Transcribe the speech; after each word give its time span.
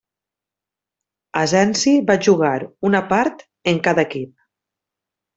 Asensi 1.41 1.93
va 2.07 2.15
jugar 2.27 2.53
una 2.89 3.01
part 3.11 3.43
en 3.73 3.83
cada 3.89 4.07
equip. 4.09 4.33